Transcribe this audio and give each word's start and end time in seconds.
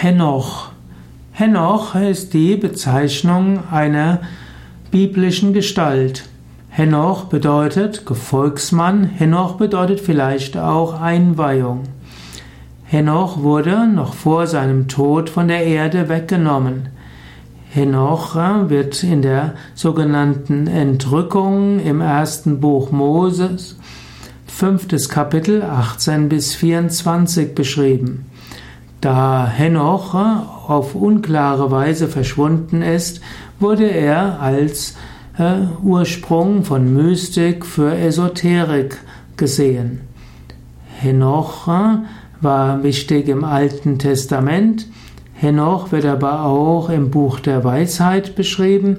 Henoch. 0.00 0.70
Henoch 1.32 1.96
ist 1.96 2.32
die 2.32 2.54
Bezeichnung 2.54 3.64
einer 3.68 4.20
biblischen 4.92 5.52
Gestalt. 5.52 6.28
Henoch 6.68 7.24
bedeutet 7.24 8.06
Gefolgsmann, 8.06 9.02
Henoch 9.02 9.56
bedeutet 9.56 9.98
vielleicht 9.98 10.56
auch 10.56 11.00
Einweihung. 11.00 11.82
Henoch 12.84 13.42
wurde 13.42 13.88
noch 13.88 14.14
vor 14.14 14.46
seinem 14.46 14.86
Tod 14.86 15.30
von 15.30 15.48
der 15.48 15.64
Erde 15.66 16.08
weggenommen. 16.08 16.90
Henoch 17.68 18.36
wird 18.68 19.02
in 19.02 19.22
der 19.22 19.54
sogenannten 19.74 20.68
Entrückung 20.68 21.80
im 21.80 22.00
ersten 22.02 22.60
Buch 22.60 22.92
Moses, 22.92 23.76
fünftes 24.46 25.08
Kapitel 25.08 25.60
18 25.64 26.28
bis 26.28 26.54
24 26.54 27.52
beschrieben. 27.56 28.26
Da 29.00 29.46
Henoch 29.46 30.14
auf 30.14 30.94
unklare 30.94 31.70
Weise 31.70 32.08
verschwunden 32.08 32.82
ist, 32.82 33.20
wurde 33.60 33.88
er 33.88 34.40
als 34.40 34.96
äh, 35.38 35.66
Ursprung 35.82 36.64
von 36.64 36.92
Mystik 36.94 37.64
für 37.64 37.96
Esoterik 37.96 38.98
gesehen. 39.36 40.00
Henoch 41.00 41.68
war 42.40 42.82
wichtig 42.82 43.28
im 43.28 43.44
Alten 43.44 44.00
Testament, 44.00 44.86
Henoch 45.40 45.92
wird 45.92 46.04
aber 46.04 46.44
auch 46.44 46.90
im 46.90 47.12
Buch 47.12 47.38
der 47.38 47.62
Weisheit 47.62 48.34
beschrieben. 48.34 48.98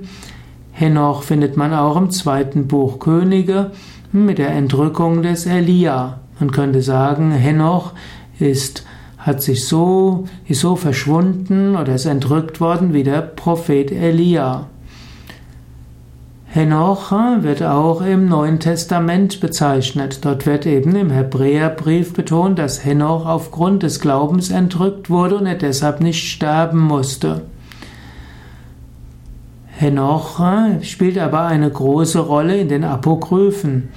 Henoch 0.72 1.24
findet 1.24 1.58
man 1.58 1.74
auch 1.74 1.98
im 1.98 2.12
zweiten 2.12 2.68
Buch 2.68 3.00
Könige 3.00 3.72
mit 4.14 4.38
der 4.38 4.52
Entrückung 4.52 5.22
des 5.22 5.46
Elia. 5.46 6.22
Man 6.40 6.52
könnte 6.52 6.82
sagen, 6.82 7.32
Henoch 7.32 7.92
ist, 8.40 8.86
hat 9.20 9.42
sich 9.44 9.68
so, 9.68 10.26
ist 10.48 10.62
so 10.62 10.76
verschwunden 10.76 11.76
oder 11.76 11.96
ist 11.96 12.06
entrückt 12.06 12.62
worden 12.62 12.94
wie 12.94 13.04
der 13.04 13.22
Prophet 13.22 13.92
Elia. 13.92 14.68
Henoch 16.52 17.12
wird 17.12 17.62
auch 17.62 18.02
im 18.02 18.28
Neuen 18.28 18.60
Testament 18.60 19.40
bezeichnet. 19.40 20.26
Dort 20.26 20.48
wird 20.48 20.66
eben 20.66 20.96
im 20.96 21.12
Hebräerbrief 21.12 22.14
betont, 22.14 22.58
dass 22.58 22.84
Henoch 22.84 23.28
aufgrund 23.28 23.84
des 23.84 24.00
Glaubens 24.00 24.50
entrückt 24.50 25.12
wurde 25.12 25.38
und 25.38 25.46
er 25.46 25.56
deshalb 25.56 26.02
nicht 26.02 26.28
sterben 26.28 26.80
musste. 26.80 27.44
Henoch 29.68 30.42
spielt 30.82 31.20
aber 31.20 31.44
eine 31.44 31.70
große 31.70 32.20
Rolle 32.20 32.58
in 32.58 32.68
den 32.68 32.84
Apokryphen. 32.84 33.90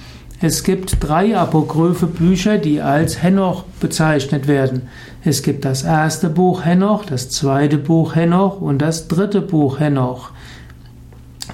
Es 0.45 0.65
gibt 0.65 0.97
drei 0.99 1.39
apokryphe 1.39 2.09
Bücher, 2.09 2.59
die 2.59 2.81
als 2.81 3.23
Henoch 3.23 3.63
bezeichnet 3.79 4.49
werden. 4.49 4.89
Es 5.25 5.45
gibt 5.45 5.65
das 5.65 5.85
erste 5.85 6.29
Buch 6.29 6.65
Henoch, 6.65 7.05
das 7.05 7.31
zweite 7.31 7.79
Buch 7.79 8.17
Henoch 8.17 8.61
und 8.61 8.83
das 8.83 9.07
dritte 9.07 9.41
Buch 9.41 9.79
Henoch. 9.79 10.33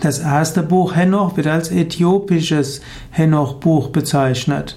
Das 0.00 0.20
erste 0.20 0.62
Buch 0.62 0.96
Henoch 0.96 1.36
wird 1.36 1.48
als 1.48 1.70
äthiopisches 1.70 2.80
Henoch-Buch 3.10 3.88
bezeichnet. 3.88 4.74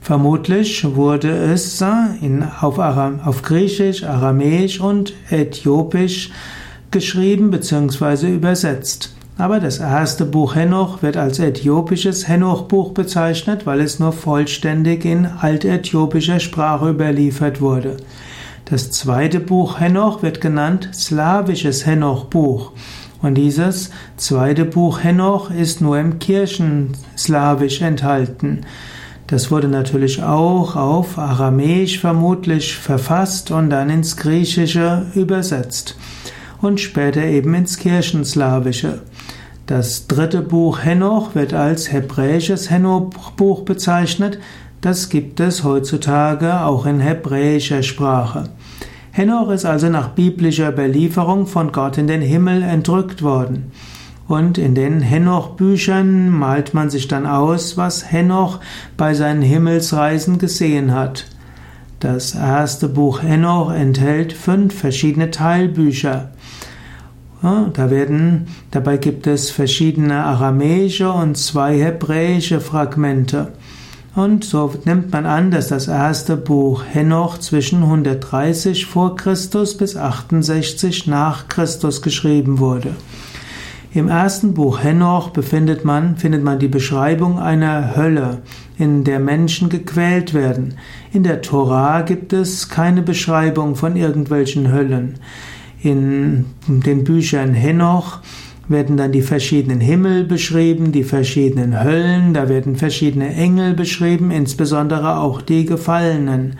Vermutlich 0.00 0.84
wurde 0.96 1.30
es 1.30 1.80
in, 1.80 2.44
auf, 2.60 2.80
Aram, 2.80 3.20
auf 3.20 3.42
Griechisch, 3.42 4.02
Aramäisch 4.02 4.80
und 4.80 5.12
Äthiopisch 5.30 6.32
geschrieben 6.90 7.52
bzw. 7.52 8.34
übersetzt. 8.34 9.14
Aber 9.36 9.58
das 9.58 9.78
erste 9.78 10.24
Buch 10.24 10.54
Henoch 10.54 11.02
wird 11.02 11.16
als 11.16 11.40
äthiopisches 11.40 12.28
Henoch-Buch 12.28 12.92
bezeichnet, 12.92 13.66
weil 13.66 13.80
es 13.80 13.98
nur 13.98 14.12
vollständig 14.12 15.04
in 15.04 15.26
altäthiopischer 15.26 16.38
Sprache 16.38 16.90
überliefert 16.90 17.60
wurde. 17.60 17.96
Das 18.66 18.92
zweite 18.92 19.40
Buch 19.40 19.80
Henoch 19.80 20.22
wird 20.22 20.40
genannt 20.40 20.88
slawisches 20.94 21.84
Henoch-Buch. 21.84 22.72
Und 23.22 23.34
dieses 23.34 23.90
zweite 24.16 24.64
Buch 24.64 25.02
Henoch 25.02 25.50
ist 25.50 25.80
nur 25.80 25.98
im 25.98 26.20
Kirchenslawisch 26.20 27.80
enthalten. 27.82 28.60
Das 29.26 29.50
wurde 29.50 29.68
natürlich 29.68 30.22
auch 30.22 30.76
auf 30.76 31.18
Aramäisch 31.18 31.98
vermutlich 31.98 32.76
verfasst 32.76 33.50
und 33.50 33.70
dann 33.70 33.90
ins 33.90 34.16
Griechische 34.16 35.06
übersetzt 35.14 35.96
und 36.60 36.80
später 36.80 37.24
eben 37.24 37.54
ins 37.54 37.78
Kirchenslawische. 37.78 39.02
Das 39.66 40.06
dritte 40.08 40.42
Buch 40.42 40.84
Henoch 40.84 41.34
wird 41.34 41.54
als 41.54 41.90
hebräisches 41.90 42.70
Henoch-Buch 42.70 43.62
bezeichnet. 43.62 44.38
Das 44.82 45.08
gibt 45.08 45.40
es 45.40 45.64
heutzutage 45.64 46.60
auch 46.60 46.84
in 46.84 47.00
hebräischer 47.00 47.82
Sprache. 47.82 48.50
Henoch 49.10 49.50
ist 49.50 49.64
also 49.64 49.88
nach 49.88 50.08
biblischer 50.08 50.70
Überlieferung 50.70 51.46
von 51.46 51.72
Gott 51.72 51.96
in 51.96 52.08
den 52.08 52.20
Himmel 52.20 52.62
entrückt 52.62 53.22
worden. 53.22 53.72
Und 54.26 54.58
in 54.58 54.74
den 54.74 55.00
Henoch-Büchern 55.00 56.30
malt 56.30 56.74
man 56.74 56.90
sich 56.90 57.08
dann 57.08 57.26
aus, 57.26 57.76
was 57.76 58.10
Henoch 58.10 58.60
bei 58.96 59.14
seinen 59.14 59.42
Himmelsreisen 59.42 60.38
gesehen 60.38 60.92
hat. 60.92 61.26
Das 62.04 62.34
erste 62.34 62.90
Buch 62.90 63.22
Henoch 63.22 63.72
enthält 63.72 64.34
fünf 64.34 64.78
verschiedene 64.78 65.30
Teilbücher. 65.30 66.32
Da 67.40 67.90
werden, 67.90 68.48
dabei 68.72 68.98
gibt 68.98 69.26
es 69.26 69.50
verschiedene 69.50 70.22
aramäische 70.22 71.10
und 71.10 71.38
zwei 71.38 71.78
hebräische 71.78 72.60
Fragmente. 72.60 73.54
Und 74.14 74.44
so 74.44 74.74
nimmt 74.84 75.12
man 75.12 75.24
an, 75.24 75.50
dass 75.50 75.68
das 75.68 75.88
erste 75.88 76.36
Buch 76.36 76.84
Henoch 76.86 77.38
zwischen 77.38 77.82
130 77.82 78.84
vor 78.84 79.16
Christus 79.16 79.74
bis 79.74 79.96
68 79.96 81.06
nach 81.06 81.48
Christus 81.48 82.02
geschrieben 82.02 82.58
wurde. 82.58 82.90
Im 83.94 84.08
ersten 84.08 84.54
Buch 84.54 84.82
Henoch 84.82 85.30
befindet 85.30 85.84
man, 85.84 86.16
findet 86.16 86.42
man 86.42 86.58
die 86.58 86.66
Beschreibung 86.66 87.38
einer 87.38 87.94
Hölle, 87.94 88.42
in 88.76 89.04
der 89.04 89.20
Menschen 89.20 89.68
gequält 89.68 90.34
werden. 90.34 90.74
In 91.12 91.22
der 91.22 91.42
Torah 91.42 92.00
gibt 92.00 92.32
es 92.32 92.68
keine 92.68 93.02
Beschreibung 93.02 93.76
von 93.76 93.94
irgendwelchen 93.94 94.72
Höllen. 94.72 95.20
In 95.80 96.46
den 96.66 97.04
Büchern 97.04 97.54
Henoch 97.54 98.18
werden 98.66 98.96
dann 98.96 99.12
die 99.12 99.22
verschiedenen 99.22 99.78
Himmel 99.78 100.24
beschrieben, 100.24 100.90
die 100.90 101.04
verschiedenen 101.04 101.84
Höllen, 101.84 102.34
da 102.34 102.48
werden 102.48 102.74
verschiedene 102.74 103.32
Engel 103.32 103.74
beschrieben, 103.74 104.32
insbesondere 104.32 105.20
auch 105.20 105.40
die 105.40 105.66
Gefallenen. 105.66 106.56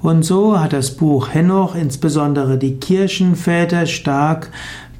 Und 0.00 0.24
so 0.24 0.60
hat 0.60 0.74
das 0.74 0.96
Buch 0.96 1.34
Henoch 1.34 1.74
insbesondere 1.74 2.56
die 2.56 2.76
Kirchenväter 2.76 3.86
stark 3.86 4.52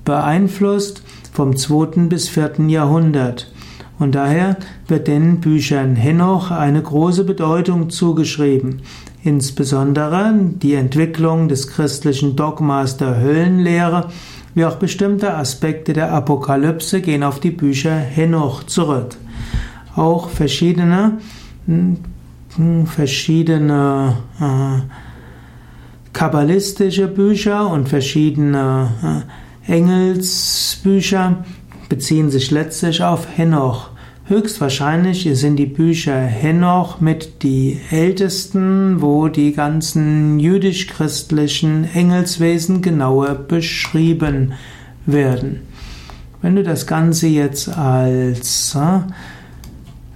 beeinflusst 0.04 1.04
vom 1.38 1.56
2. 1.56 2.08
bis 2.08 2.28
4. 2.28 2.66
Jahrhundert. 2.66 3.52
Und 4.00 4.16
daher 4.16 4.56
wird 4.88 5.06
den 5.06 5.38
Büchern 5.38 5.94
Henoch 5.94 6.50
eine 6.50 6.82
große 6.82 7.22
Bedeutung 7.22 7.90
zugeschrieben. 7.90 8.82
Insbesondere 9.22 10.34
die 10.34 10.74
Entwicklung 10.74 11.46
des 11.46 11.68
christlichen 11.68 12.34
Dogmas 12.34 12.96
der 12.96 13.20
Höllenlehre 13.20 14.08
wie 14.56 14.64
auch 14.64 14.74
bestimmte 14.80 15.32
Aspekte 15.32 15.92
der 15.92 16.12
Apokalypse 16.12 17.00
gehen 17.02 17.22
auf 17.22 17.38
die 17.38 17.52
Bücher 17.52 17.94
Henoch 17.94 18.64
zurück. 18.64 19.14
Auch 19.94 20.30
verschiedene, 20.30 21.18
hm, 21.66 21.98
verschiedene 22.84 24.16
äh, 24.40 24.80
kabbalistische 26.12 27.06
Bücher 27.06 27.70
und 27.70 27.88
verschiedene 27.88 28.88
äh, 29.04 29.47
Engelsbücher 29.68 31.44
beziehen 31.88 32.30
sich 32.30 32.50
letztlich 32.50 33.02
auf 33.02 33.28
Henoch. 33.36 33.90
Höchstwahrscheinlich 34.24 35.28
sind 35.34 35.56
die 35.56 35.66
Bücher 35.66 36.18
Henoch 36.18 37.00
mit 37.00 37.42
die 37.42 37.80
ältesten, 37.90 39.00
wo 39.00 39.28
die 39.28 39.52
ganzen 39.52 40.38
jüdisch-christlichen 40.38 41.84
Engelswesen 41.94 42.82
genauer 42.82 43.34
beschrieben 43.34 44.52
werden. 45.06 45.60
Wenn 46.42 46.56
du 46.56 46.62
das 46.62 46.86
Ganze 46.86 47.26
jetzt 47.26 47.68
als 47.68 48.74
äh, 48.74 49.00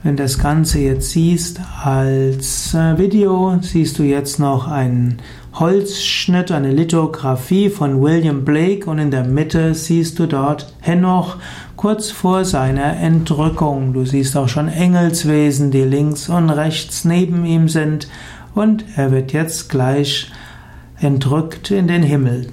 wenn 0.03 0.17
das 0.17 0.39
Ganze 0.39 0.81
jetzt 0.81 1.11
siehst 1.11 1.61
als 1.85 2.75
äh, 2.75 2.99
Video, 2.99 3.59
siehst 3.61 3.99
du 3.99 4.03
jetzt 4.03 4.41
noch 4.41 4.67
einen 4.67 5.19
Holzschnitt, 5.55 6.51
eine 6.51 6.73
Lithografie 6.73 7.71
von 7.71 8.03
William 8.03 8.45
Blake 8.45 8.89
und 8.91 8.99
in 8.99 9.11
der 9.11 9.25
Mitte 9.25 9.75
siehst 9.75 10.19
du 10.19 10.27
dort 10.27 10.75
Henoch 10.81 11.37
kurz 11.77 12.11
vor 12.11 12.45
seiner 12.45 12.97
Entrückung. 12.97 13.93
Du 13.93 14.05
siehst 14.05 14.37
auch 14.37 14.49
schon 14.49 14.69
Engelswesen, 14.69 15.71
die 15.71 15.83
links 15.83 16.29
und 16.29 16.51
rechts 16.51 17.05
neben 17.05 17.45
ihm 17.45 17.69
sind 17.69 18.09
und 18.55 18.85
er 18.97 19.13
wird 19.13 19.33
jetzt 19.33 19.69
gleich 19.69 20.33
entrückt 21.01 21.71
in 21.71 21.87
den 21.87 22.03
Himmel. 22.03 22.49